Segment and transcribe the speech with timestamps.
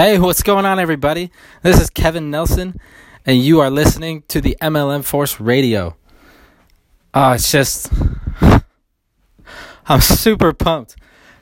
[0.00, 1.30] Hey, what's going on, everybody?
[1.60, 2.80] This is Kevin Nelson,
[3.26, 5.94] and you are listening to the MLM Force Radio.
[7.12, 7.92] Oh, it's just.
[9.86, 10.96] I'm super pumped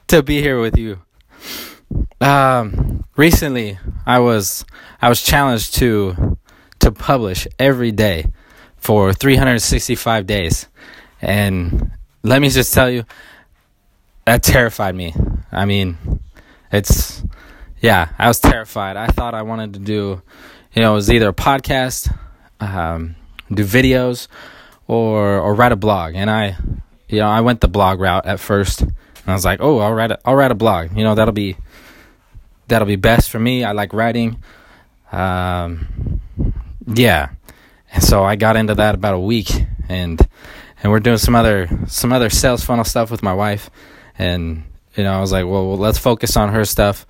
[0.09, 0.99] to be here with you.
[2.21, 4.65] Um, recently, I was
[5.01, 6.37] I was challenged to
[6.81, 8.27] to publish every day
[8.77, 10.67] for 365 days,
[11.23, 11.93] and
[12.25, 13.05] let me just tell you,
[14.25, 15.15] that terrified me.
[15.53, 15.97] I mean,
[16.73, 17.23] it's
[17.81, 18.97] yeah, I was terrified.
[18.97, 20.23] I thought I wanted to do,
[20.73, 22.15] you know, it was either a podcast,
[22.61, 23.15] um,
[23.53, 24.29] do videos,
[24.87, 26.15] or or write a blog.
[26.15, 26.57] And I,
[27.09, 28.93] you know, I went the blog route at first, and
[29.27, 30.97] I was like, oh, I'll write a, I'll write a blog.
[30.97, 31.57] You know, that'll be
[32.67, 33.65] that'll be best for me.
[33.65, 34.43] I like writing.
[35.13, 36.21] Um,
[36.87, 37.31] yeah,
[37.93, 39.51] and so I got into that about a week,
[39.89, 40.21] and
[40.83, 43.71] and we're doing some other some other sales funnel stuff with my wife,
[44.19, 44.65] and
[44.97, 47.07] you know, I was like, well, well let's focus on her stuff.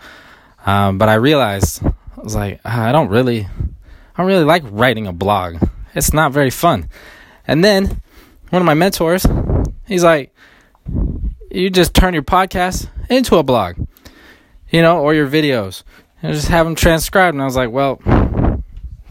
[0.68, 4.62] Um, but I realized I was like, ah, I don't really, I don't really like
[4.66, 5.66] writing a blog.
[5.94, 6.91] It's not very fun.
[7.47, 8.02] And then
[8.50, 9.27] one of my mentors,
[9.86, 10.34] he's like,
[11.50, 13.78] you just turn your podcast into a blog,
[14.69, 15.84] you know, or your videos,
[16.22, 17.34] and just have them transcribed.
[17.34, 17.98] And I was like, well,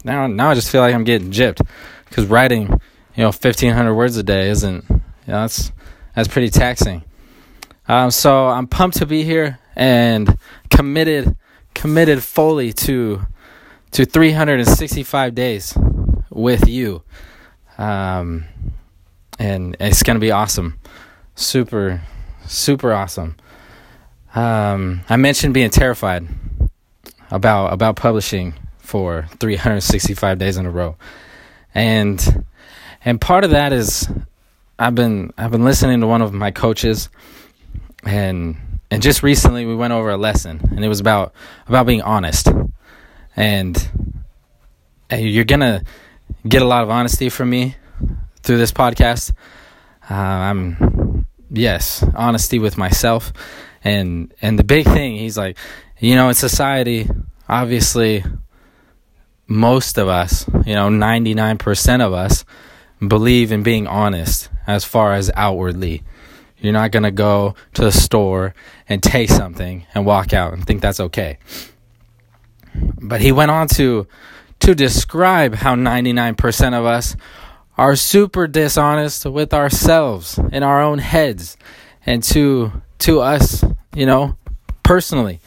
[0.04, 1.66] now now I just feel like I'm getting gypped
[2.08, 5.72] because writing, you know, 1,500 words a day isn't, you know, that's
[6.14, 7.02] that's pretty taxing.
[7.88, 10.38] Um, so I'm pumped to be here and
[10.70, 11.34] committed
[11.78, 13.24] committed fully to
[13.92, 15.78] to 365 days
[16.28, 17.02] with you.
[17.78, 18.44] Um,
[19.38, 20.80] and it's going to be awesome.
[21.36, 22.02] Super
[22.46, 23.36] super awesome.
[24.34, 26.26] Um, I mentioned being terrified
[27.30, 30.96] about about publishing for 365 days in a row.
[31.74, 32.44] And
[33.04, 34.08] and part of that is
[34.80, 37.08] I've been I've been listening to one of my coaches
[38.04, 38.56] and
[38.90, 41.32] and just recently we went over a lesson and it was about
[41.66, 42.48] about being honest.
[43.36, 43.76] And,
[45.10, 45.84] you're gonna
[46.46, 47.76] get a lot of honesty from me
[48.42, 49.32] through this podcast.
[50.10, 53.32] Uh, i'm yes honesty with myself.
[53.84, 55.56] And and the big thing he's like
[55.98, 57.08] you know in society
[57.48, 58.24] obviously
[59.46, 62.44] most of us you know 99% of us
[63.06, 66.02] believe in being honest as far as outwardly
[66.60, 68.54] you're not going to go to the store
[68.88, 71.38] and take something and walk out and think that's okay.
[73.00, 74.06] But he went on to
[74.60, 77.16] to describe how 99% of us
[77.76, 81.56] are super dishonest with ourselves in our own heads
[82.04, 83.64] and to to us,
[83.94, 84.36] you know,
[84.82, 85.40] personally.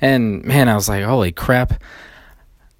[0.00, 1.80] And man, I was like, "Holy crap.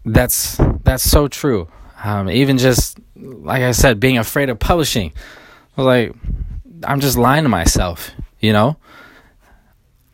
[0.04, 1.68] That's that's so true."
[2.02, 5.12] Um, even just like I said, being afraid of publishing.
[5.76, 6.12] I was like,
[6.84, 8.76] I'm just lying to myself, you know?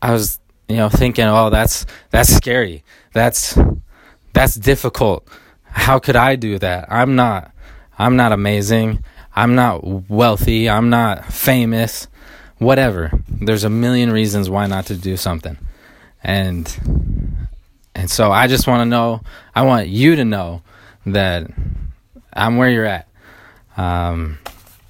[0.01, 2.83] I was, you know, thinking, "Oh, that's that's scary.
[3.13, 3.57] That's
[4.33, 5.27] that's difficult.
[5.63, 6.91] How could I do that?
[6.91, 7.51] I'm not
[7.97, 9.03] I'm not amazing.
[9.35, 10.69] I'm not wealthy.
[10.69, 12.07] I'm not famous.
[12.57, 13.11] Whatever.
[13.27, 15.57] There's a million reasons why not to do something."
[16.23, 17.47] And
[17.95, 19.21] and so I just want to know,
[19.55, 20.61] I want you to know
[21.05, 21.49] that
[22.33, 23.07] I'm where you're at.
[23.77, 24.37] Um,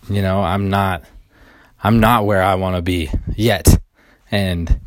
[0.09, 1.03] you know, I'm not
[1.85, 3.79] I'm not where I want to be yet.
[4.31, 4.79] And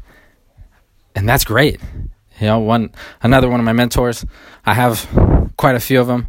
[1.14, 1.80] and that's great.
[2.40, 2.90] You know, one
[3.22, 4.26] another one of my mentors,
[4.66, 5.08] I have
[5.56, 6.26] quite a few of them.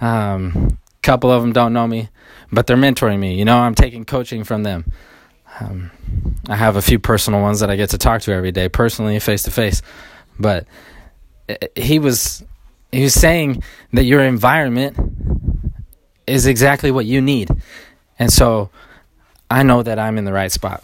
[0.00, 2.08] Um couple of them don't know me,
[2.52, 3.34] but they're mentoring me.
[3.34, 4.90] You know, I'm taking coaching from them.
[5.60, 5.90] Um,
[6.48, 9.18] I have a few personal ones that I get to talk to every day, personally,
[9.18, 9.82] face to face.
[10.38, 10.66] But
[11.48, 12.44] eh, he was
[12.90, 13.62] he was saying
[13.92, 14.96] that your environment
[16.26, 17.50] is exactly what you need,
[18.18, 18.70] and so
[19.52, 20.82] I know that I'm in the right spot.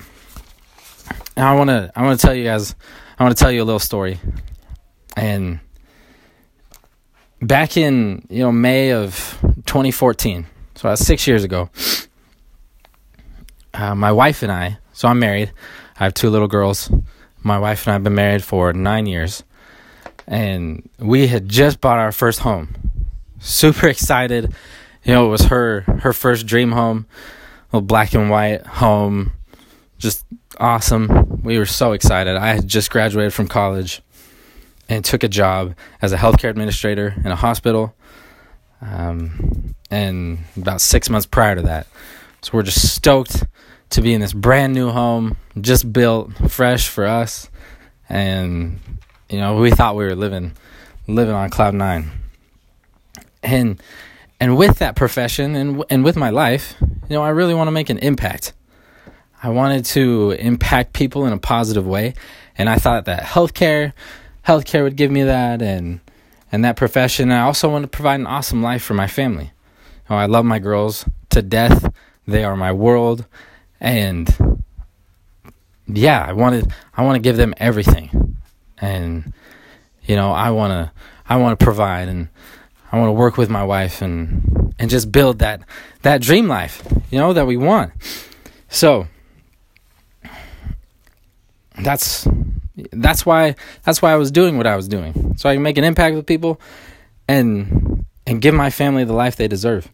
[1.38, 2.74] Now I want to I want to tell you guys
[3.18, 4.20] I want to tell you a little story.
[5.16, 5.60] And
[7.40, 11.70] back in, you know, May of 2014, so that's 6 years ago.
[13.72, 15.50] Uh, my wife and I, so I'm married.
[15.98, 16.90] I have two little girls.
[17.42, 19.44] My wife and I have been married for 9 years.
[20.26, 22.68] And we had just bought our first home.
[23.40, 24.52] Super excited.
[25.04, 27.06] You know, it was her her first dream home
[27.72, 29.32] little black and white home.
[29.98, 30.24] Just
[30.58, 31.42] awesome.
[31.42, 32.36] We were so excited.
[32.36, 34.02] I had just graduated from college
[34.88, 37.94] and took a job as a healthcare administrator in a hospital.
[38.80, 41.86] Um, and about six months prior to that.
[42.42, 43.44] So we're just stoked
[43.90, 47.50] to be in this brand new home, just built, fresh for us.
[48.08, 48.78] And,
[49.28, 50.52] you know, we thought we were living
[51.06, 52.10] living on cloud nine.
[53.42, 53.82] And
[54.40, 57.72] and with that profession and and with my life, you know, I really want to
[57.72, 58.52] make an impact.
[59.42, 62.14] I wanted to impact people in a positive way,
[62.56, 63.92] and I thought that healthcare
[64.46, 66.00] healthcare would give me that and
[66.50, 67.30] and that profession.
[67.30, 69.52] I also want to provide an awesome life for my family.
[70.08, 71.92] Oh, I love my girls to death.
[72.26, 73.26] They are my world,
[73.80, 74.62] and
[75.86, 78.36] yeah, I wanted I want to give them everything,
[78.80, 79.32] and
[80.04, 80.92] you know I want to
[81.28, 82.28] I want to provide and
[82.90, 85.62] I want to work with my wife and and just build that
[86.02, 87.92] that dream life, you know, that we want.
[88.68, 89.08] So
[91.82, 92.26] that's
[92.92, 93.54] that's why
[93.84, 95.36] that's why I was doing what I was doing.
[95.36, 96.60] So I can make an impact with people
[97.26, 99.90] and and give my family the life they deserve.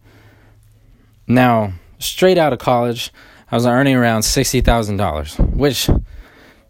[1.26, 3.12] Now, straight out of college,
[3.50, 5.88] I was earning around $60,000, which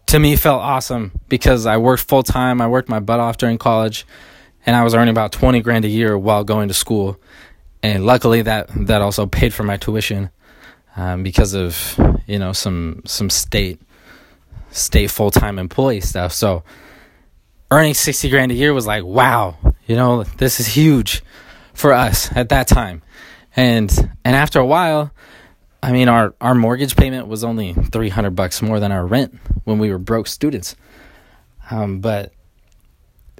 [0.05, 3.57] to me felt awesome because I worked full time, I worked my butt off during
[3.57, 4.05] college,
[4.65, 7.19] and I was earning about 20 grand a year while going to school.
[7.83, 10.31] And luckily that that also paid for my tuition
[10.95, 13.79] um, because of, you know, some some state
[14.71, 16.33] state full time employee stuff.
[16.33, 16.63] So
[17.69, 21.23] earning 60 grand a year was like, wow, you know, this is huge
[21.73, 23.03] for us at that time.
[23.55, 23.91] And
[24.23, 25.11] and after a while,
[25.83, 29.77] I mean our our mortgage payment was only 300 bucks more than our rent when
[29.77, 30.75] we were broke students.
[31.69, 32.31] Um, but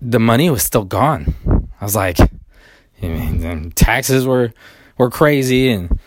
[0.02, 1.34] the money was still gone.
[1.80, 4.54] I was like, I mean, taxes were
[4.98, 6.00] were crazy and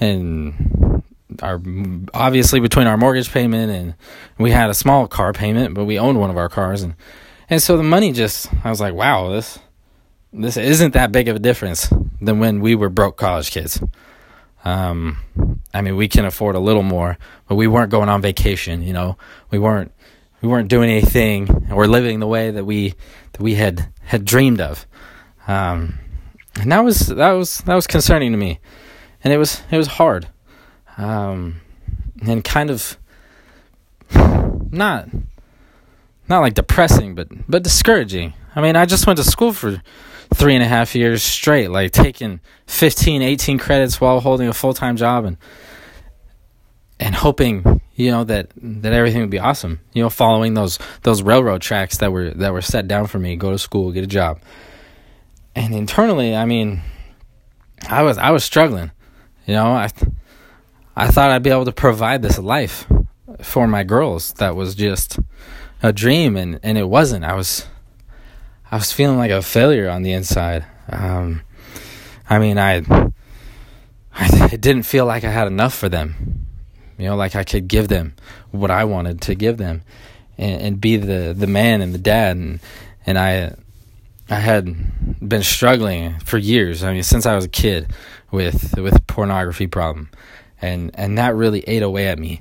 [0.00, 1.02] and
[1.42, 1.60] our
[2.14, 3.94] obviously between our mortgage payment and
[4.38, 6.94] we had a small car payment, but we owned one of our cars and
[7.50, 9.58] and so the money just I was like, wow, this
[10.32, 13.82] this isn't that big of a difference than when we were broke college kids.
[14.64, 15.18] Um,
[15.72, 17.16] I mean, we can afford a little more,
[17.48, 18.82] but we weren't going on vacation.
[18.82, 19.16] You know,
[19.50, 19.92] we weren't
[20.40, 22.94] we weren't doing anything or living the way that we
[23.32, 24.86] that we had had dreamed of.
[25.46, 25.98] Um,
[26.60, 28.60] and that was that was that was concerning to me,
[29.22, 30.28] and it was it was hard
[30.98, 31.60] um,
[32.26, 32.98] and kind of
[34.70, 35.08] not
[36.28, 38.34] not like depressing, but but discouraging.
[38.54, 39.80] I mean, I just went to school for
[40.34, 44.74] three and a half years straight, like taking 15, 18 credits while holding a full
[44.74, 45.36] time job and
[47.00, 49.80] and hoping, you know, that that everything would be awesome.
[49.92, 53.34] You know, following those those railroad tracks that were that were set down for me,
[53.34, 54.40] go to school, get a job.
[55.56, 56.80] And internally, I mean,
[57.88, 58.92] I was I was struggling.
[59.46, 59.90] You know, I
[60.94, 62.86] I thought I'd be able to provide this life
[63.40, 65.18] for my girls that was just
[65.82, 67.24] a dream and, and it wasn't.
[67.24, 67.66] I was
[68.70, 70.64] I was feeling like a failure on the inside.
[70.88, 71.42] Um,
[72.30, 72.76] I mean, I,
[74.12, 76.47] I it didn't feel like I had enough for them.
[76.98, 78.14] You know, like I could give them
[78.50, 79.82] what I wanted to give them,
[80.36, 82.36] and, and be the the man and the dad.
[82.36, 82.60] And
[83.06, 83.54] and I
[84.28, 84.66] I had
[85.26, 86.82] been struggling for years.
[86.82, 87.92] I mean, since I was a kid
[88.30, 90.10] with with pornography problem
[90.60, 92.40] and and that really ate away at me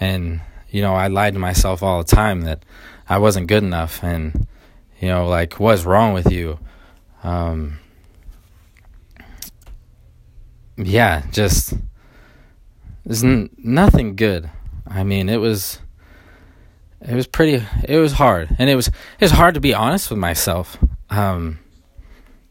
[0.00, 0.40] and
[0.70, 2.64] you know i lied to myself all the time that
[3.08, 4.46] i wasn't good enough and
[5.00, 6.58] you know like what's wrong with you
[7.22, 7.78] um
[10.76, 11.74] yeah just
[13.08, 14.48] there's n- nothing good.
[14.86, 15.80] I mean it was
[17.00, 18.54] it was pretty it was hard.
[18.58, 20.76] And it was it was hard to be honest with myself.
[21.10, 21.58] Um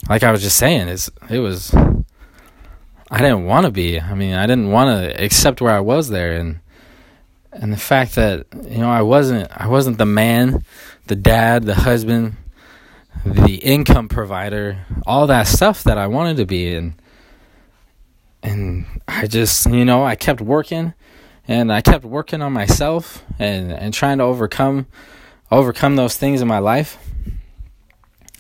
[0.09, 1.74] like i was just saying it's it was
[3.09, 4.00] I didn't want to be.
[4.00, 6.59] I mean, I didn't want to accept where I was there, and
[7.54, 10.65] and the fact that you know I wasn't I wasn't the man,
[11.06, 12.36] the dad, the husband,
[13.25, 16.94] the income provider, all that stuff that I wanted to be, and
[18.47, 20.94] and I just you know I kept working,
[21.47, 24.87] and I kept working on myself and and trying to overcome
[25.51, 26.97] overcome those things in my life,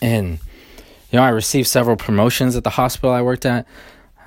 [0.01, 0.39] and
[1.11, 3.67] you know I received several promotions at the hospital I worked at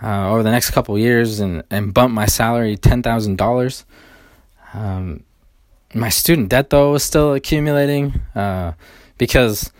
[0.02, 3.84] uh, over the next couple years and, and bump my salary $10,000.
[4.72, 5.24] Um,
[5.92, 8.72] my student debt, though, was still accumulating uh,
[9.18, 9.72] because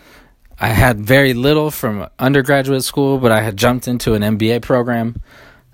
[0.59, 5.21] I had very little from undergraduate school, but I had jumped into an MBA program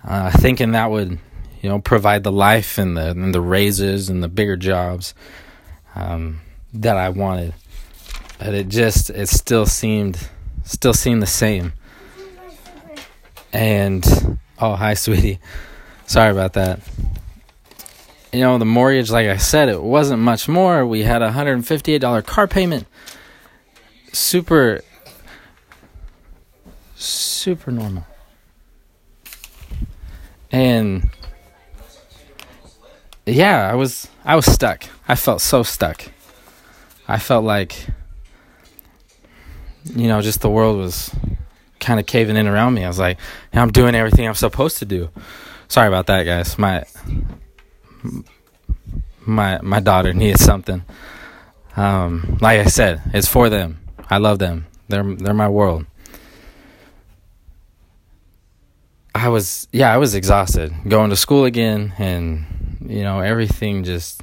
[0.08, 1.20] uh, thinking that would,
[1.62, 5.14] you know, provide the life and the, and the raises and the bigger jobs
[5.96, 6.40] um,
[6.74, 7.54] that I wanted.
[8.40, 10.30] But it just, it still seemed,
[10.64, 11.74] still seemed the same.
[13.52, 14.06] And
[14.60, 15.40] oh, hi, sweetie.
[16.06, 16.80] Sorry about that.
[18.32, 20.86] You know, the mortgage, like I said, it wasn't much more.
[20.86, 22.86] We had a $158 car payment.
[24.14, 24.82] Super,
[26.96, 28.06] super normal.
[30.52, 31.10] And
[33.26, 34.86] yeah, I was I was stuck.
[35.08, 36.06] I felt so stuck.
[37.08, 37.88] I felt like
[39.96, 41.14] you know, just the world was
[41.80, 42.84] kind of caving in around me.
[42.84, 43.18] I was like,
[43.54, 45.10] I'm doing everything I'm supposed to do.
[45.68, 46.58] Sorry about that, guys.
[46.58, 46.86] My
[49.26, 50.84] my my daughter needs something.
[51.76, 53.80] Um, like I said, it's for them.
[54.10, 54.66] I love them.
[54.88, 55.86] They're they're my world.
[59.18, 62.46] I was yeah, I was exhausted going to school again and
[62.86, 64.22] you know, everything just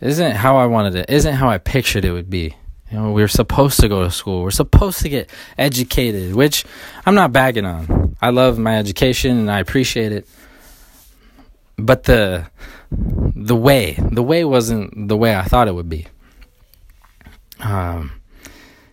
[0.00, 1.10] isn't how I wanted it.
[1.10, 2.56] Isn't how I pictured it would be.
[2.90, 4.42] You know, we are supposed to go to school.
[4.42, 6.64] We're supposed to get educated, which
[7.04, 8.16] I'm not bagging on.
[8.22, 10.28] I love my education and I appreciate it.
[11.76, 12.46] But the
[12.90, 16.06] the way, the way wasn't the way I thought it would be.
[17.60, 18.12] Um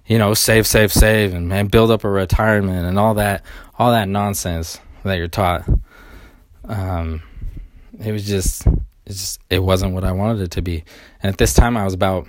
[0.06, 3.44] you know, save, save, save and, and build up a retirement and all that
[3.78, 5.68] all that nonsense that you're taught.
[6.66, 7.22] Um
[8.00, 10.84] it was just it just it wasn't what I wanted it to be.
[11.22, 12.28] And at this time I was about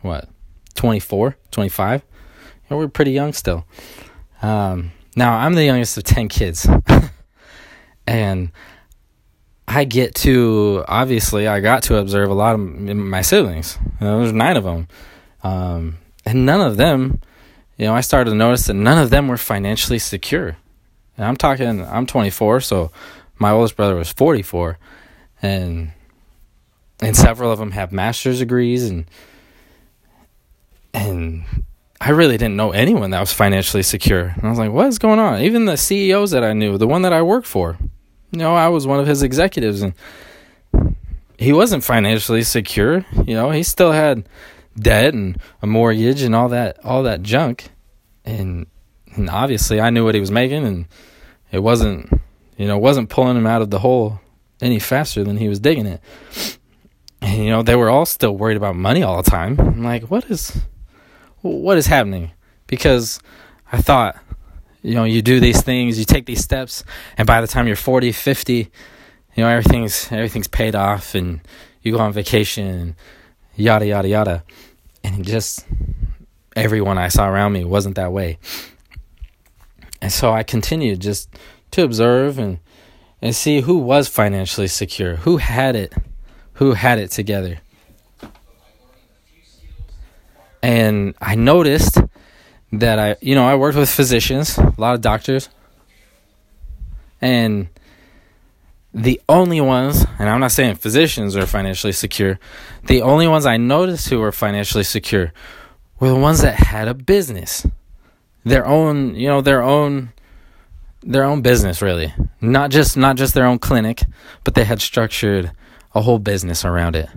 [0.00, 0.28] what
[0.74, 2.06] 24 25 you
[2.70, 3.64] know, we're pretty young still.
[4.40, 6.66] Um, now i'm the youngest of 10 kids.
[8.04, 8.50] And
[9.68, 13.78] i get to obviously i got to observe a lot of my siblings.
[14.00, 14.88] You know, there's nine of them
[15.44, 17.20] um, and none of them
[17.76, 20.56] you know i started to notice that none of them were financially secure
[21.22, 22.90] and i'm talking i'm 24 so
[23.38, 24.78] my oldest brother was 44
[25.40, 25.92] and
[27.00, 29.06] and several of them have master's degrees and
[30.94, 31.44] and
[32.00, 34.34] I really didn't know anyone that was financially secure.
[34.34, 35.40] And I was like, what is going on?
[35.40, 37.78] Even the CEOs that I knew, the one that I worked for,
[38.32, 39.94] you know, I was one of his executives and
[41.38, 43.06] he wasn't financially secure.
[43.24, 44.28] You know, he still had
[44.76, 47.70] debt and a mortgage and all that, all that junk.
[48.24, 48.66] And,
[49.14, 50.86] and obviously I knew what he was making and
[51.52, 52.10] it wasn't,
[52.56, 54.20] you know, wasn't pulling him out of the hole
[54.60, 56.00] any faster than he was digging it.
[57.20, 59.60] And, you know, they were all still worried about money all the time.
[59.60, 60.60] I'm like, what is,
[61.42, 62.32] what is happening?
[62.66, 63.20] Because
[63.70, 64.16] I thought,
[64.82, 66.82] you know, you do these things, you take these steps,
[67.16, 68.70] and by the time you're 40, 50,
[69.34, 71.40] you know, everything's everything's paid off and
[71.82, 72.94] you go on vacation and
[73.56, 74.44] yada yada yada.
[75.04, 75.64] And just
[76.54, 78.38] everyone I saw around me wasn't that way.
[80.02, 81.30] And so I continued just
[81.70, 82.58] to observe and
[83.22, 85.94] and see who was financially secure, who had it,
[86.54, 87.60] who had it together.
[90.60, 91.98] And I noticed
[92.72, 95.48] that I, you know, I worked with physicians, a lot of doctors.
[97.20, 97.68] And
[98.92, 102.40] the only ones, and I'm not saying physicians are financially secure,
[102.86, 105.32] the only ones I noticed who were financially secure
[106.00, 107.64] were the ones that had a business.
[108.44, 110.12] Their own, you know, their own
[111.04, 112.14] their own business really.
[112.40, 114.02] Not just not just their own clinic,
[114.44, 115.52] but they had structured
[115.94, 117.08] a whole business around it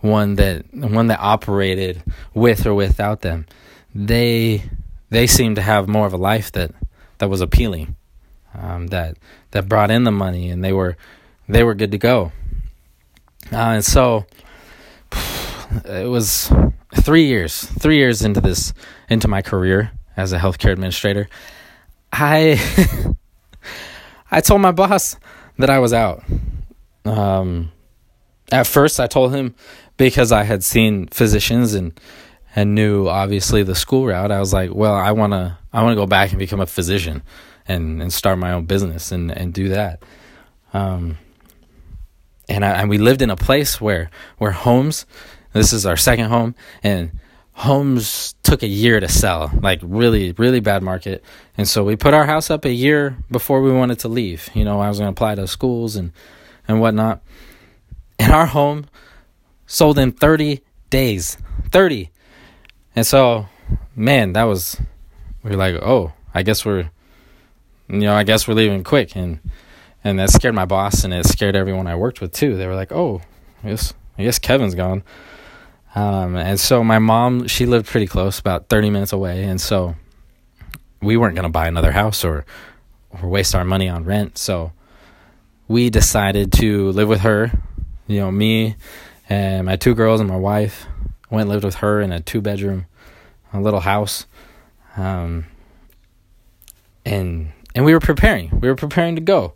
[0.00, 2.02] one that one that operated
[2.34, 3.46] with or without them.
[3.94, 4.64] They
[5.10, 6.72] they seemed to have more of a life that
[7.18, 7.96] that was appealing,
[8.54, 9.16] um, that
[9.50, 10.96] that brought in the money, and they were
[11.48, 12.32] they were good to go.
[13.52, 14.26] Uh, and so
[15.84, 16.52] it was
[16.94, 18.72] three years, three years into this
[19.08, 21.28] into my career as a healthcare administrator.
[22.12, 22.60] I
[24.30, 25.16] I told my boss
[25.58, 26.22] that I was out.
[27.04, 27.72] Um,
[28.52, 29.54] at first, I told him
[29.96, 31.98] because I had seen physicians and
[32.54, 36.06] and knew obviously the school route, I was like, well, I wanna I wanna go
[36.06, 37.22] back and become a physician
[37.66, 40.02] and and start my own business and and do that.
[40.72, 41.18] Um,
[42.48, 45.06] and I, and we lived in a place where where homes,
[45.52, 47.12] this is our second home, and
[47.52, 51.24] homes took a year to sell, like really really bad market.
[51.56, 54.48] And so we put our house up a year before we wanted to leave.
[54.54, 56.12] You know, I was gonna apply to schools and
[56.66, 57.22] and whatnot.
[58.18, 58.86] And our home
[59.66, 61.38] sold in 30 days.
[61.70, 62.10] 30.
[62.96, 63.46] And so,
[63.94, 64.80] man, that was
[65.42, 66.90] we were like, "Oh, I guess we're
[67.88, 69.40] you know, I guess we're leaving quick." And
[70.02, 72.56] and that scared my boss and it scared everyone I worked with too.
[72.56, 73.20] They were like, "Oh,
[73.64, 75.02] guess I guess Kevin's gone."
[75.94, 79.96] Um, and so my mom, she lived pretty close, about 30 minutes away, and so
[81.02, 82.44] we weren't going to buy another house or
[83.22, 84.38] or waste our money on rent.
[84.38, 84.72] So
[85.66, 87.50] we decided to live with her,
[88.06, 88.76] you know, me
[89.28, 90.86] and my two girls and my wife
[91.28, 92.86] went lived with her in a two bedroom
[93.52, 94.26] a little house.
[94.96, 95.46] Um,
[97.04, 98.60] and and we were preparing.
[98.60, 99.54] We were preparing to go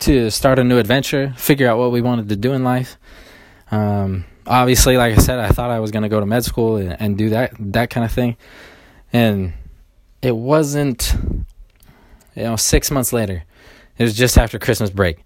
[0.00, 2.96] to start a new adventure figure out what we wanted to do in life.
[3.70, 6.76] Um, obviously like i said i thought i was going to go to med school
[6.76, 8.36] and, and do that that kind of thing.
[9.12, 9.52] And
[10.22, 11.14] it wasn't
[12.34, 13.44] you know six months later.
[13.96, 15.18] It was just after christmas break.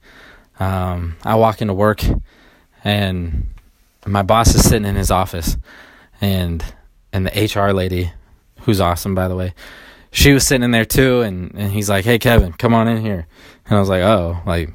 [0.60, 2.02] Um, i walk into work
[2.84, 3.46] and
[4.06, 5.56] my boss is sitting in his office
[6.20, 6.64] and
[7.12, 8.12] and the HR lady
[8.62, 9.54] who's awesome by the way
[10.10, 13.00] she was sitting in there too and and he's like hey Kevin come on in
[13.00, 13.26] here.
[13.66, 14.70] And I was like oh like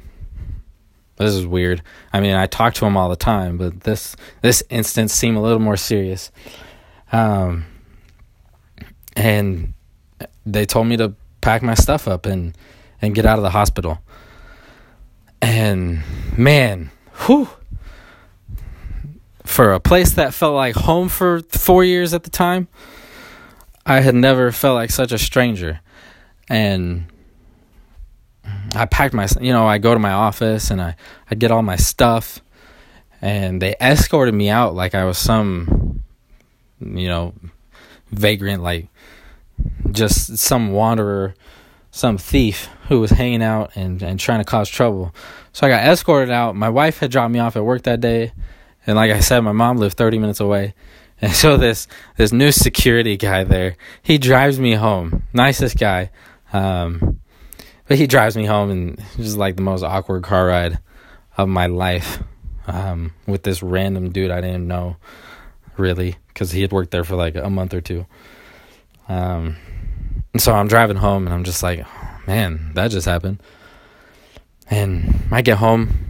[1.16, 4.62] this is weird I mean I talk to him all the time but this this
[4.70, 6.30] instance seemed a little more serious
[7.12, 7.66] um
[9.16, 9.74] and
[10.46, 12.56] they told me to pack my stuff up and
[13.00, 13.98] and get out of the hospital.
[15.42, 16.02] And
[16.38, 16.90] man,
[17.26, 17.48] whew,
[19.44, 22.66] for a place that felt like home for four years at the time,
[23.84, 25.80] I had never felt like such a stranger.
[26.48, 27.04] And
[28.74, 30.96] I packed my, you know, I go to my office and I,
[31.30, 32.40] I get all my stuff
[33.20, 36.02] and they escorted me out like I was some,
[36.80, 37.34] you know,
[38.10, 38.88] vagrant, like
[39.90, 41.34] just some wanderer,
[41.90, 45.14] some thief who was hanging out and, and trying to cause trouble.
[45.52, 46.56] So I got escorted out.
[46.56, 48.32] My wife had dropped me off at work that day.
[48.86, 50.74] And like I said, my mom lived 30 minutes away.
[51.20, 51.86] And so this
[52.16, 55.22] this new security guy there, he drives me home.
[55.32, 56.10] Nicest guy.
[56.52, 57.20] Um,
[57.86, 60.78] but he drives me home and it's just like the most awkward car ride
[61.36, 62.22] of my life.
[62.66, 64.96] Um, with this random dude I didn't know
[65.76, 68.06] really because he had worked there for like a month or two.
[69.06, 69.56] Um,
[70.38, 71.84] so I'm driving home and I'm just like,
[72.26, 73.42] man, that just happened.
[74.70, 76.04] And I get home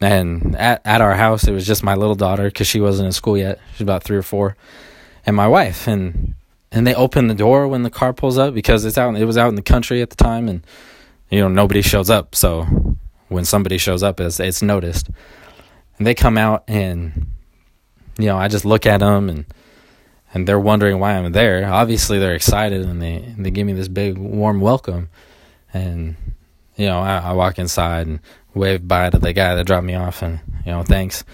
[0.00, 3.12] and at, at our house, it was just my little daughter because she wasn't in
[3.12, 3.58] school yet.
[3.72, 4.56] She's about three or four,
[5.24, 5.88] and my wife.
[5.88, 6.34] And
[6.76, 9.16] and they open the door when the car pulls up because it's out.
[9.16, 10.62] It was out in the country at the time, and
[11.30, 12.34] you know nobody shows up.
[12.34, 12.66] So
[13.28, 15.08] when somebody shows up, it's it's noticed.
[15.96, 17.28] And they come out, and
[18.18, 19.46] you know I just look at them, and
[20.34, 21.66] and they're wondering why I'm there.
[21.66, 25.08] Obviously, they're excited, and they and they give me this big warm welcome,
[25.72, 26.14] and
[26.76, 28.20] you know I, I walk inside and
[28.52, 31.24] wave bye to the guy that dropped me off, and you know thanks.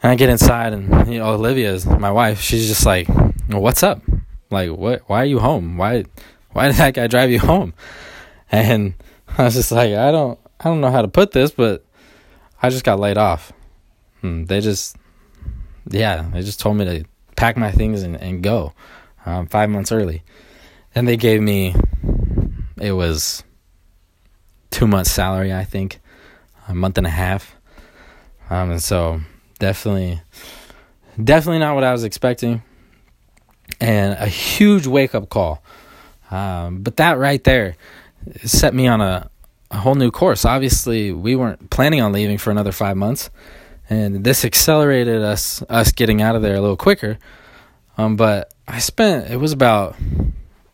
[0.00, 2.40] And I get inside, and you know Olivia is my wife.
[2.40, 3.08] She's just like,
[3.48, 4.00] "What's up?
[4.50, 5.02] Like, what?
[5.06, 5.76] Why are you home?
[5.76, 6.04] Why?
[6.52, 7.74] Why did that guy drive you home?"
[8.50, 8.94] And
[9.36, 11.84] I was just like, "I don't, I don't know how to put this, but
[12.60, 13.52] I just got laid off.
[14.22, 14.96] And hmm, they just,
[15.88, 17.04] yeah, they just told me to
[17.36, 18.72] pack my things and, and go
[19.24, 20.22] um, five months early.
[20.94, 21.74] And they gave me,
[22.80, 23.44] it was
[24.70, 26.00] two months' salary, I think,
[26.66, 27.54] a month and a half.
[28.50, 29.20] Um, and so
[29.60, 30.20] definitely,
[31.22, 32.62] definitely not what I was expecting.
[33.80, 35.62] And a huge wake up call.
[36.30, 37.76] Um, but that right there
[38.44, 39.30] set me on a,
[39.70, 40.44] a whole new course.
[40.44, 43.30] Obviously, we weren't planning on leaving for another five months
[43.90, 47.18] and this accelerated us us getting out of there a little quicker.
[47.96, 49.96] Um, but I spent it was about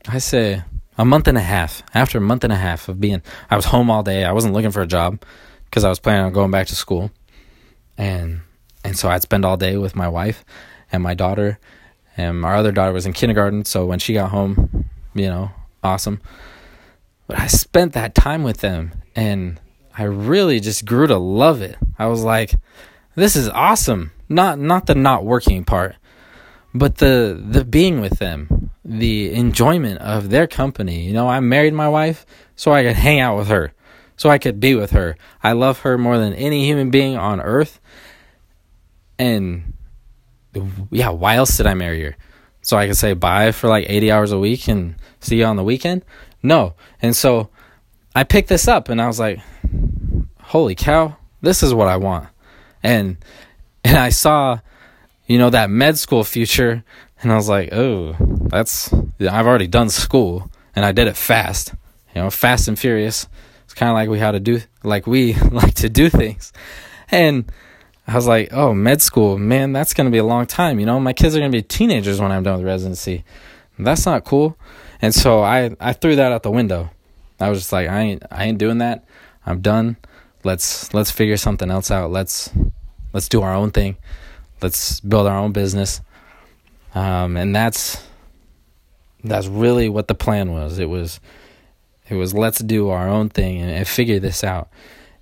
[0.09, 0.63] I say
[0.99, 1.83] a month and a half.
[1.95, 4.25] After a month and a half of being, I was home all day.
[4.25, 5.23] I wasn't looking for a job
[5.65, 7.11] because I was planning on going back to school,
[7.97, 8.41] and
[8.85, 10.45] and so I'd spend all day with my wife
[10.93, 11.59] and my daughter,
[12.17, 13.65] and our other daughter was in kindergarten.
[13.65, 15.51] So when she got home, you know,
[15.83, 16.21] awesome.
[17.27, 19.61] But I spent that time with them, and
[19.97, 21.77] I really just grew to love it.
[21.99, 22.55] I was like,
[23.15, 24.13] this is awesome.
[24.29, 25.97] Not not the not working part,
[26.75, 31.05] but the the being with them, the enjoyment of their company.
[31.05, 33.73] You know, I married my wife so I could hang out with her,
[34.17, 35.17] so I could be with her.
[35.43, 37.81] I love her more than any human being on earth.
[39.19, 39.74] And
[40.91, 42.17] yeah, why else did I marry her?
[42.63, 45.57] So I could say bye for like 80 hours a week and see you on
[45.57, 46.05] the weekend?
[46.43, 46.75] No.
[47.03, 47.51] And so
[48.15, 49.41] I picked this up and I was like,
[50.41, 52.29] holy cow, this is what I want
[52.85, 53.17] and
[53.85, 54.61] and I saw,
[55.27, 56.85] you know, that med school future,
[57.21, 58.15] and I was like, oh,
[58.49, 61.75] that's I've already done school, and I did it fast,
[62.15, 63.27] you know, fast and furious.
[63.65, 66.53] It's kind of like we how to do, like we like to do things,
[67.11, 67.51] and
[68.07, 70.79] I was like, oh, med school, man, that's gonna be a long time.
[70.79, 73.25] You know, my kids are gonna be teenagers when I'm done with residency.
[73.79, 74.57] That's not cool.
[75.01, 76.91] And so I I threw that out the window.
[77.41, 79.05] I was just like, I ain't I ain't doing that.
[79.47, 79.97] I'm done.
[80.45, 82.11] Let's let's figure something else out.
[82.11, 82.51] Let's
[83.13, 83.97] let's do our own thing.
[84.63, 86.01] Let's build our own business.
[86.95, 88.03] Um, and that's
[89.25, 90.79] that's really what the plan was.
[90.79, 91.21] It was
[92.09, 94.69] it was let's do our own thing and, and figure this out.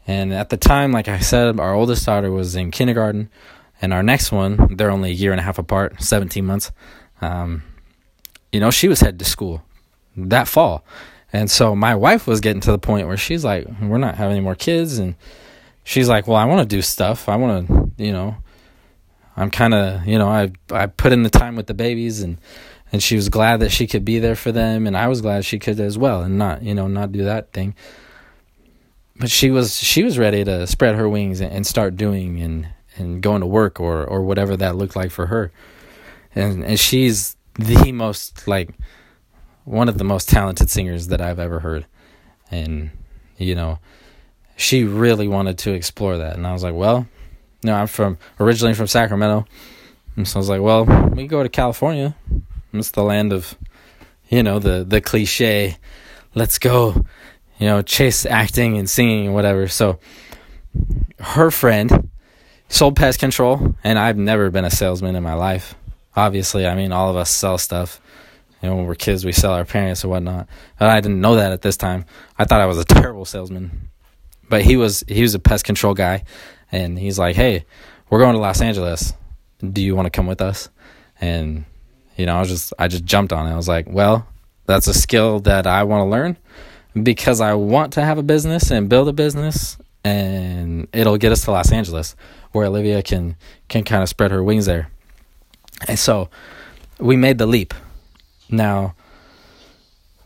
[0.06, 3.30] And at the time, like I said, our oldest daughter was in kindergarten,
[3.80, 6.72] and our next one, they're only a year and a half apart, 17 months.
[7.20, 7.62] Um,
[8.50, 9.62] you know, she was headed to school
[10.16, 10.84] that fall.
[11.32, 14.36] And so my wife was getting to the point where she's like, we're not having
[14.36, 14.98] any more kids.
[14.98, 15.14] And
[15.84, 17.28] she's like, well, I want to do stuff.
[17.28, 18.36] I want to, you know,
[19.36, 22.38] I'm kind of, you know, I I put in the time with the babies and
[22.92, 25.46] and she was glad that she could be there for them and I was glad
[25.46, 27.74] she could as well and not, you know, not do that thing.
[29.22, 33.22] But she was she was ready to spread her wings and, start doing and and
[33.22, 35.52] going to work or or whatever that looked like for her.
[36.34, 38.70] And and she's the most like
[39.62, 41.86] one of the most talented singers that I've ever heard.
[42.50, 42.90] And
[43.36, 43.78] you know,
[44.56, 46.34] she really wanted to explore that.
[46.34, 47.06] And I was like, well,
[47.62, 49.46] no, I'm from originally from Sacramento.
[50.16, 52.16] And so I was like, well, we go to California.
[52.72, 53.56] It's the land of
[54.30, 55.76] you know, the the cliche,
[56.34, 57.04] let's go,
[57.62, 59.68] you know, chase acting and singing and whatever.
[59.68, 60.00] So
[61.20, 62.10] her friend
[62.68, 65.76] sold pest control, and I've never been a salesman in my life.
[66.16, 68.00] Obviously, I mean, all of us sell stuff.
[68.60, 70.48] You know, when we're kids, we sell our parents or whatnot.
[70.76, 72.04] But I didn't know that at this time.
[72.36, 73.90] I thought I was a terrible salesman.
[74.48, 76.24] But he was he was a pest control guy,
[76.72, 77.64] and he's like, "Hey,
[78.10, 79.12] we're going to Los Angeles.
[79.60, 80.68] Do you want to come with us?"
[81.20, 81.64] And
[82.16, 83.52] you know, I was just I just jumped on it.
[83.52, 84.26] I was like, "Well,
[84.66, 86.36] that's a skill that I want to learn
[87.00, 91.44] because I want to have a business and build a business, and it'll get us
[91.44, 92.16] to Los Angeles,
[92.52, 93.36] where Olivia can
[93.68, 94.90] can kind of spread her wings there."
[95.88, 96.28] And so
[96.98, 97.74] we made the leap.
[98.50, 98.94] Now,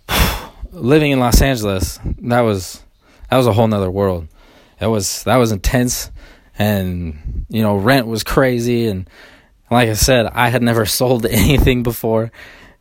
[0.73, 2.83] living in Los Angeles, that was
[3.31, 4.29] that was a whole nother world.
[4.79, 6.11] That was that was intense,
[6.59, 9.09] and you know rent was crazy, and
[9.71, 12.31] like I said, I had never sold anything before,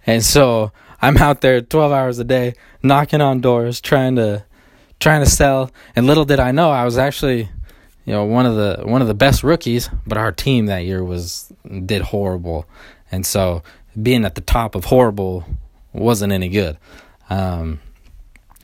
[0.05, 0.71] and so
[1.05, 4.43] I'm out there 12 hours a day knocking on doors, trying to
[4.99, 5.69] trying to sell.
[5.95, 7.47] And little did I know, I was actually
[8.05, 11.03] you know one of the one of the best rookies, but our team that year
[11.03, 11.53] was
[11.85, 12.65] did horrible,
[13.11, 13.61] and so
[14.01, 15.45] being at the top of horrible
[15.93, 16.75] wasn't any good.
[17.29, 17.81] Um,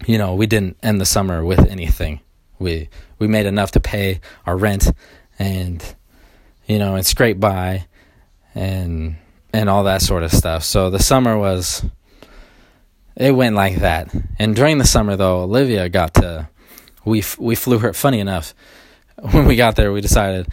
[0.07, 2.21] you know, we didn't end the summer with anything.
[2.57, 4.91] We we made enough to pay our rent
[5.37, 5.95] and
[6.65, 7.85] you know and scrape by
[8.55, 9.17] and
[9.53, 10.63] and all that sort of stuff.
[10.63, 11.85] So the summer was
[13.15, 14.13] it went like that.
[14.39, 16.49] And during the summer though, Olivia got to
[17.05, 18.53] we we flew her funny enough.
[19.31, 20.47] When we got there, we decided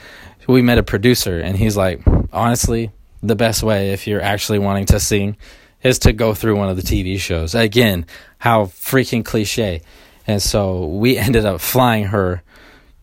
[0.47, 2.91] we met a producer and he's like, "Honestly,
[3.23, 5.37] the best way if you're actually wanting to sing
[5.83, 7.55] is to go through one of the TV shows.
[7.55, 8.07] Again,
[8.39, 9.83] how freaking cliche.
[10.27, 12.43] And so we ended up flying her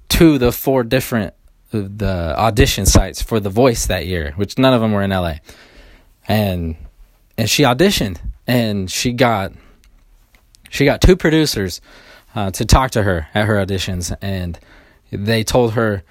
[0.10, 1.34] to the four different
[1.74, 5.12] uh, the audition sites for The Voice that year, which none of them were in
[5.12, 5.36] LA.
[6.28, 6.76] And
[7.38, 9.52] and she auditioned and she got
[10.70, 11.82] she got two producers
[12.36, 14.60] uh, to talk to her at her auditions and
[15.12, 16.04] they told her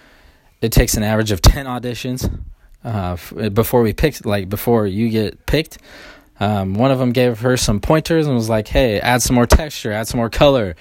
[0.60, 2.42] it takes an average of 10 auditions
[2.84, 3.16] uh,
[3.50, 5.78] before we picked, like before you get picked.
[6.40, 9.46] Um, one of them gave her some pointers and was like, "Hey, add some more
[9.46, 10.74] texture, add some more color,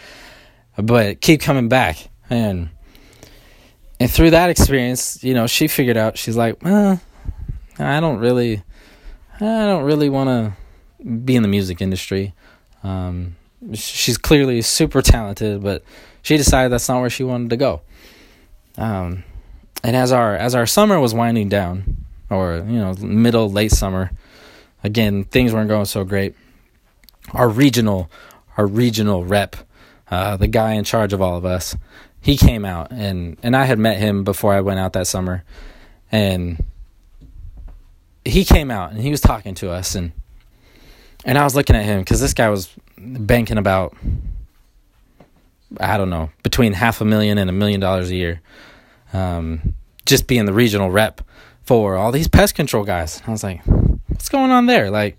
[0.76, 2.70] but keep coming back." And
[4.00, 7.00] and through that experience, you know, she figured out she's like, "Well,
[7.78, 8.64] I don't really,
[9.36, 10.54] I don't really want to
[11.04, 12.34] be in the music industry."
[12.84, 13.36] Um,
[13.74, 15.84] she's clearly super talented, but
[16.22, 17.82] she decided that's not where she wanted to go.
[18.78, 19.24] Um,
[19.84, 21.98] and as our as our summer was winding down,
[22.30, 24.12] or you know middle late summer,
[24.84, 26.36] again things weren't going so great.
[27.32, 28.10] Our regional
[28.58, 29.56] our regional rep,
[30.10, 31.76] uh, the guy in charge of all of us,
[32.22, 35.44] he came out and and I had met him before I went out that summer,
[36.12, 36.66] and
[38.26, 40.14] he came out and he was talking to us and
[41.26, 43.96] and I was looking at him because this guy was banking about
[45.80, 48.42] I don't know between half a million and a million dollars a year
[49.14, 51.22] um, just being the regional rep
[51.64, 53.22] for all these pest control guys.
[53.26, 53.62] I was like,
[54.08, 54.90] what's going on there?
[54.90, 55.18] Like,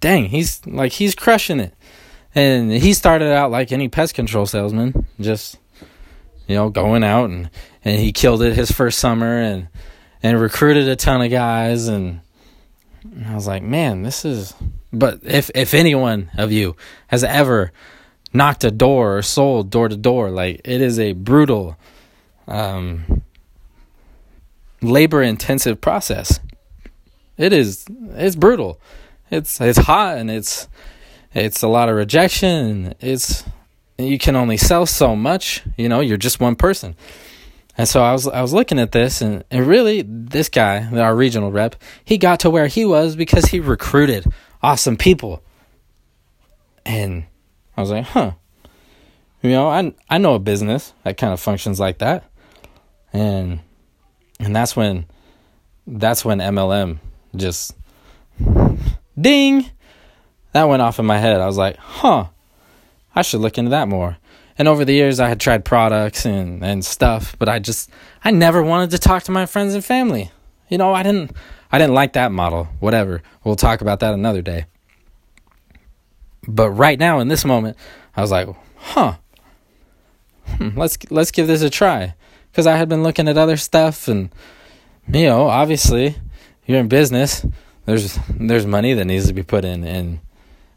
[0.00, 1.74] dang, he's like he's crushing it.
[2.34, 5.58] And he started out like any pest control salesman, just
[6.46, 7.50] you know, going out and
[7.84, 9.68] and he killed it his first summer and
[10.22, 12.20] and recruited a ton of guys and
[13.24, 14.54] I was like, man, this is
[14.92, 16.76] but if if anyone of you
[17.08, 17.72] has ever
[18.32, 21.76] knocked a door or sold door to door, like it is a brutal
[22.46, 23.22] um,
[24.82, 26.40] labor intensive process.
[27.36, 28.80] It is it's brutal.
[29.30, 30.68] It's it's hot and it's
[31.34, 32.94] it's a lot of rejection.
[33.00, 33.44] It's
[33.98, 36.96] you can only sell so much, you know, you're just one person.
[37.78, 41.14] And so I was I was looking at this and, and really this guy, our
[41.14, 44.24] regional rep, he got to where he was because he recruited
[44.66, 45.42] awesome people.
[46.84, 47.24] And
[47.76, 48.32] I was like, huh.
[49.42, 52.24] You know, I I know a business that kind of functions like that
[53.16, 53.60] and
[54.38, 55.06] and that's when
[55.86, 56.98] that's when MLM
[57.34, 57.74] just
[59.18, 59.70] ding
[60.52, 61.40] that went off in my head.
[61.40, 62.26] I was like, "Huh.
[63.14, 64.16] I should look into that more."
[64.58, 67.90] And over the years I had tried products and and stuff, but I just
[68.24, 70.30] I never wanted to talk to my friends and family.
[70.68, 71.32] You know, I didn't
[71.70, 72.68] I didn't like that model.
[72.80, 73.22] Whatever.
[73.44, 74.66] We'll talk about that another day.
[76.46, 77.76] But right now in this moment,
[78.16, 79.16] I was like, "Huh.
[80.46, 82.14] Hmm, let's let's give this a try."
[82.56, 84.30] because I had been looking at other stuff, and
[85.12, 86.16] you know, obviously,
[86.64, 87.44] you're in business.
[87.84, 90.20] There's there's money that needs to be put in, and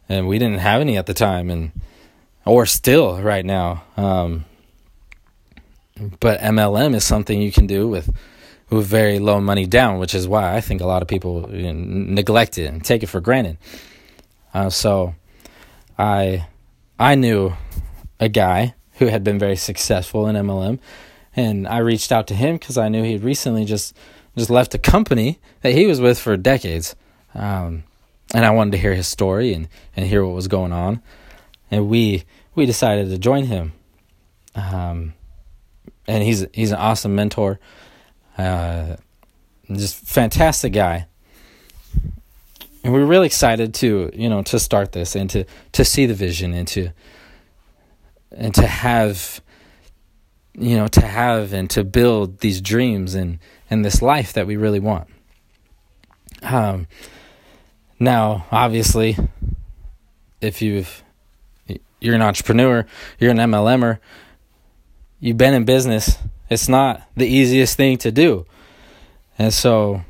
[0.10, 1.72] and we didn't have any at the time, and
[2.46, 3.86] or still right now.
[3.96, 4.44] Um,
[6.20, 8.14] but MLM is something you can do with
[8.70, 11.74] with very low money down, which is why I think a lot of people you
[11.74, 13.58] know, neglect it and take it for granted.
[14.54, 15.16] Uh, so
[15.98, 16.48] I
[16.98, 17.54] I knew
[18.20, 20.80] a guy who had been very successful in MLM,
[21.36, 23.96] and I reached out to him because I knew he had recently just
[24.38, 26.96] just left a company that he was with for decades,
[27.34, 27.84] um,
[28.34, 31.02] and I wanted to hear his story and and hear what was going on,
[31.72, 32.24] and we
[32.56, 33.74] we decided to join him.
[34.56, 35.14] Um,
[36.08, 37.60] and he's he's an awesome mentor,
[38.40, 38.96] uh,
[39.72, 41.08] just fantastic guy.
[42.84, 46.14] And we're really excited to you know to start this and to to see the
[46.14, 46.92] vision and to
[48.32, 49.42] and to have
[50.54, 54.56] you know to have and to build these dreams and and this life that we
[54.56, 55.08] really want.
[56.42, 56.88] Um,
[58.00, 59.18] now, obviously,
[60.40, 61.04] if you've
[62.00, 62.86] you're an entrepreneur,
[63.20, 64.00] you're an MLMer,
[65.20, 66.18] you've been in business,
[66.50, 68.46] it's not the easiest thing to do.
[69.38, 70.04] And so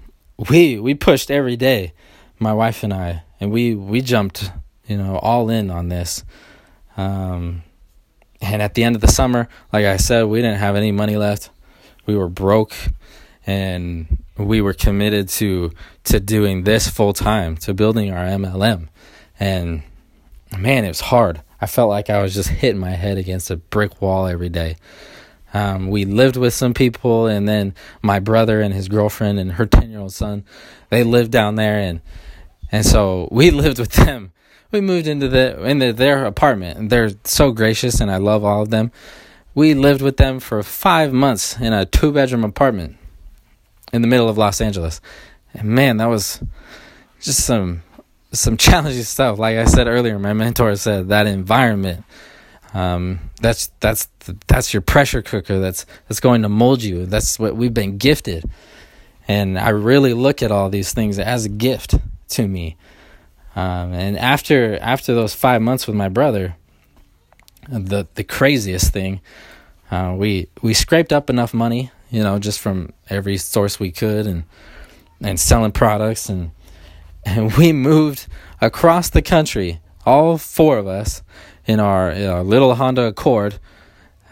[0.49, 1.93] we we pushed every day,
[2.39, 4.51] my wife and I, and we we jumped,
[4.87, 6.23] you know, all in on this.
[6.97, 7.63] Um,
[8.41, 11.17] and at the end of the summer, like I said, we didn't have any money
[11.17, 11.49] left.
[12.05, 12.73] We were broke
[13.45, 15.71] and we were committed to
[16.05, 18.87] to doing this full time, to building our MLM.
[19.39, 19.83] And
[20.57, 21.41] man, it was hard.
[21.61, 24.77] I felt like I was just hitting my head against a brick wall every day.
[25.53, 29.65] Um, we lived with some people, and then my brother and his girlfriend and her
[29.65, 30.45] ten year old son,
[30.89, 32.01] they lived down there, and
[32.71, 34.31] and so we lived with them.
[34.71, 38.61] We moved into the into their apartment, and they're so gracious, and I love all
[38.61, 38.91] of them.
[39.55, 42.97] We lived with them for five months in a two bedroom apartment
[43.91, 45.01] in the middle of Los Angeles,
[45.53, 46.41] and man, that was
[47.19, 47.81] just some
[48.31, 49.39] some challenging stuff.
[49.39, 52.03] Like I said earlier, my mentor said that environment,
[52.73, 54.07] um, that's that's
[54.47, 55.59] that's your pressure cooker.
[55.59, 57.05] That's that's going to mold you.
[57.05, 58.45] That's what we've been gifted,
[59.27, 61.95] and I really look at all these things as a gift
[62.29, 62.77] to me.
[63.55, 66.55] Um, and after after those five months with my brother,
[67.67, 69.21] the the craziest thing,
[69.89, 74.27] uh, we we scraped up enough money, you know, just from every source we could,
[74.27, 74.43] and
[75.21, 76.51] and selling products and
[77.25, 78.27] and we moved
[78.61, 81.21] across the country, all four of us,
[81.69, 83.59] in our, in our little Honda Accord.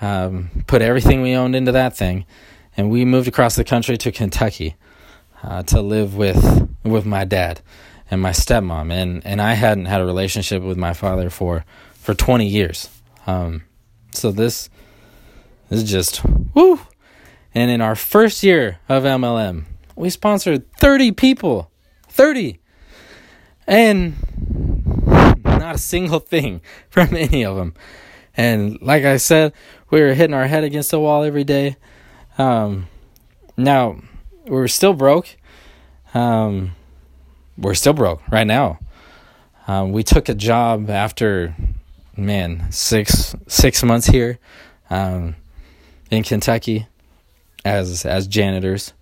[0.02, 2.26] Um, put everything we owned into that thing,
[2.76, 4.76] and we moved across the country to Kentucky
[5.43, 7.62] uh, to live with with my dad
[8.10, 8.91] and my stepmom.
[8.91, 12.89] and And I hadn't had a relationship with my father for for twenty years.
[13.28, 13.63] Um,
[14.12, 14.69] so this,
[15.69, 16.23] this is just
[16.56, 16.80] woo.
[17.54, 21.69] And in our first year of MLM, we sponsored thirty people,
[22.08, 22.60] thirty
[23.67, 24.15] and
[25.67, 27.73] not a single thing from any of them.
[28.36, 29.53] And like I said,
[29.89, 31.75] we were hitting our head against the wall every day.
[32.38, 32.88] Um,
[33.58, 33.99] now
[34.45, 35.36] we're still broke.
[36.13, 36.71] Um,
[37.58, 38.80] we're still broke right now.
[39.67, 41.56] Um, we took a job after,
[42.15, 44.39] man, six six months here,
[44.89, 45.36] um,
[46.10, 46.88] in Kentucky,
[47.65, 48.93] as as janitors,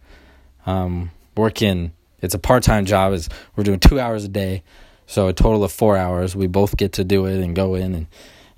[0.65, 3.13] um, working it's a part time job.
[3.13, 4.63] Is we're doing two hours a day,
[5.07, 6.35] so a total of four hours.
[6.35, 8.07] We both get to do it and go in and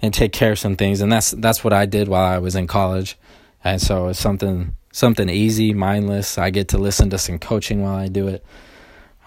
[0.01, 2.55] and take care of some things, and that's that's what I did while I was
[2.55, 3.17] in college,
[3.63, 6.37] and so it's something something easy, mindless.
[6.37, 8.45] I get to listen to some coaching while I do it,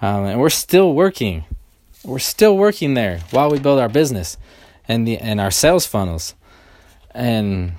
[0.00, 1.44] um, and we're still working.
[2.04, 4.36] We're still working there while we build our business
[4.88, 6.34] and the and our sales funnels,
[7.12, 7.72] and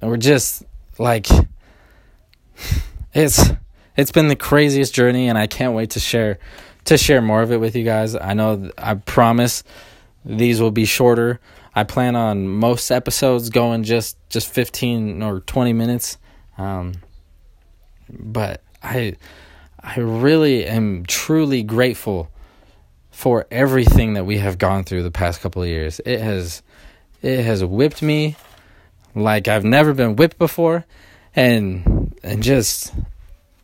[0.00, 0.62] we're just
[0.98, 1.26] like
[3.14, 3.50] it's
[3.96, 6.38] it's been the craziest journey, and I can't wait to share
[6.86, 8.14] to share more of it with you guys.
[8.14, 9.64] I know I promise
[10.24, 11.40] these will be shorter.
[11.74, 16.18] I plan on most episodes going just just 15 or 20 minutes.
[16.56, 16.94] Um,
[18.08, 19.16] but I
[19.80, 22.30] I really am truly grateful
[23.10, 26.00] for everything that we have gone through the past couple of years.
[26.04, 26.62] It has
[27.22, 28.36] it has whipped me
[29.14, 30.84] like I've never been whipped before
[31.34, 32.92] and and just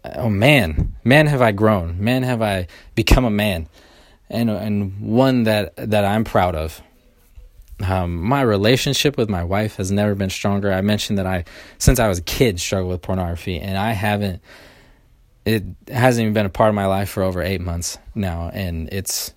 [0.04, 3.68] oh man, man have I grown, man have I become a man,
[4.28, 6.80] and and one that that I'm proud of.
[7.86, 10.70] Um, my relationship with my wife has never been stronger.
[10.70, 11.44] I mentioned that I,
[11.78, 14.42] since I was a kid, struggled with pornography, and I haven't.
[15.46, 18.88] It hasn't even been a part of my life for over eight months now, and
[18.92, 19.32] it's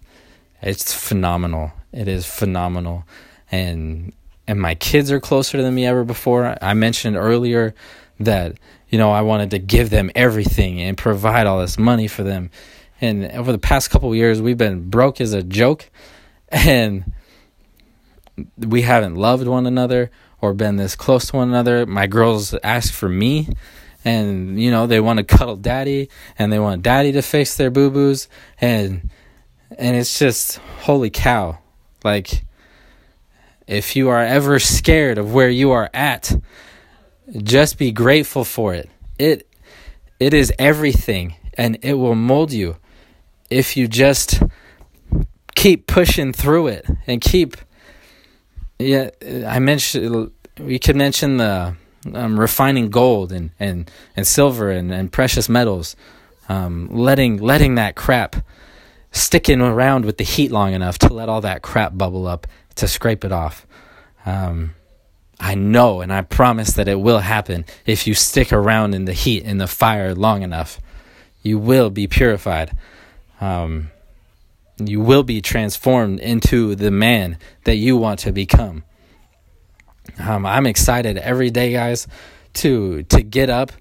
[0.62, 1.71] it's phenomenal.
[1.93, 3.06] It is phenomenal,
[3.52, 4.13] and
[4.47, 6.58] and my kids are closer than me ever before.
[6.62, 7.73] I mentioned earlier
[8.19, 8.58] that
[8.93, 12.51] you know, I wanted to give them everything and provide all this money for them.
[13.01, 15.89] And over the past couple years, we've been broke as a joke,
[16.49, 17.12] and
[18.56, 21.88] we haven't loved one another or been this close to one another.
[21.88, 23.49] My girls ask for me,
[24.06, 27.71] and you know they want to cuddle daddy, and they want daddy to face their
[27.71, 28.27] boo boos,
[28.62, 29.10] and
[29.75, 31.58] and it's just holy cow.
[32.03, 32.43] Like
[33.65, 36.39] if you are ever scared of where you are at,
[37.31, 38.89] just be grateful for it.
[39.17, 39.47] It
[40.19, 42.77] it is everything and it will mold you
[43.49, 44.41] if you just
[45.55, 47.57] keep pushing through it and keep
[48.79, 49.09] yeah
[49.47, 51.75] i mentioned we could mention the
[52.13, 55.95] um, refining gold and, and, and silver and, and precious metals
[56.49, 58.36] um, letting letting that crap
[59.12, 62.88] sticking around with the heat long enough to let all that crap bubble up to
[62.88, 63.65] scrape it off
[64.25, 64.73] um,
[65.39, 69.13] I know and I promise that it will happen if you stick around in the
[69.13, 70.80] heat in the fire long enough.
[71.41, 72.76] You will be purified.
[73.41, 73.91] Um,
[74.78, 78.84] you will be transformed into the man that you want to become.
[80.19, 82.08] Um, I'm excited every day, guys,
[82.56, 83.72] to to get up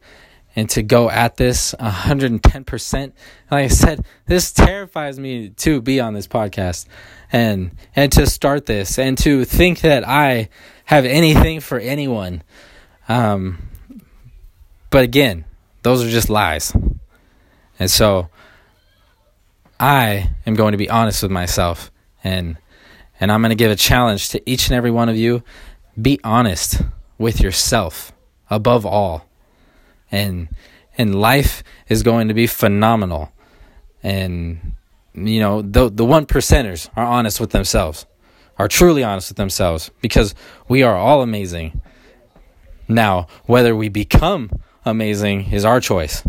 [0.55, 3.12] and to go at this 110%.
[3.51, 6.87] Like I said, this terrifies me to be on this podcast
[7.31, 10.49] and and to start this and to think that I
[10.85, 12.42] have anything for anyone.
[13.09, 13.59] Um,
[14.90, 15.45] but again,
[15.83, 16.75] those are just lies.
[17.79, 18.29] And so
[19.81, 21.90] I am going to be honest with myself
[22.23, 22.57] and
[23.21, 25.45] and I'm going to give a challenge to each and every one of you.
[26.01, 26.83] Be honest
[27.18, 28.12] with yourself
[28.51, 29.27] above all.
[30.11, 30.49] And
[30.99, 33.33] and life is going to be phenomenal.
[34.03, 34.75] And
[35.14, 38.07] you know, the the one percenters are honest with themselves,
[38.62, 40.37] are truly honest with themselves, because
[40.68, 41.81] we are all amazing.
[42.87, 44.51] Now, whether we become
[44.85, 46.22] amazing is our choice,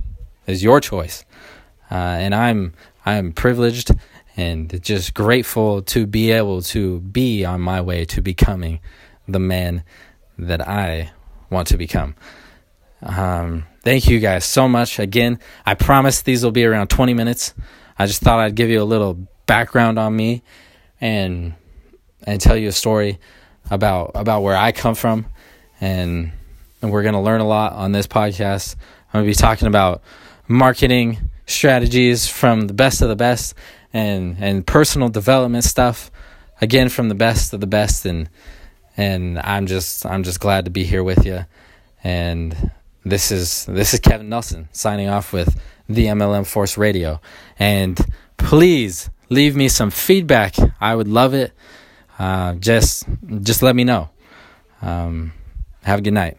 [0.48, 1.26] is your choice,
[1.92, 2.74] uh, and I'm
[3.06, 3.92] I'm privileged
[4.36, 8.80] and just grateful to be able to be on my way to becoming
[9.28, 9.84] the man
[10.40, 11.12] that I
[11.52, 12.16] want to become.
[13.04, 14.98] Um, thank you guys so much.
[14.98, 17.54] Again, I promise these will be around 20 minutes.
[18.00, 20.42] I just thought I'd give you a little background on me
[21.00, 21.54] and
[22.26, 23.20] and tell you a story
[23.70, 25.26] about about where I come from
[25.80, 26.32] and
[26.82, 28.76] and we're going to learn a lot on this podcast.
[29.08, 30.04] I'm going to be talking about
[30.48, 33.54] marketing strategies from the best of the best
[33.94, 36.12] and and personal development stuff
[36.62, 38.30] again from the best of the best and
[38.98, 41.46] and I'm just I'm just glad to be here with you
[42.04, 42.72] and
[43.06, 45.60] this is this is Kevin Nelson signing off with
[45.90, 47.22] the MLM Force Radio.
[47.60, 48.00] And
[48.38, 50.56] please leave me some feedback.
[50.80, 51.54] I would love it.
[52.24, 53.04] Uh, just
[53.42, 54.08] just let me know.
[54.82, 55.34] Um,
[55.84, 56.38] have a good night.